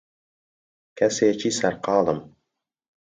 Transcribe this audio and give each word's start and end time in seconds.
کەسێکی 0.97 1.51
سەرقاڵم. 1.59 2.19